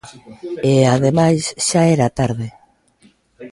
E, 0.73 0.73
ademais, 0.95 1.41
xa 1.67 1.81
era 1.95 2.13
tarde. 2.19 2.47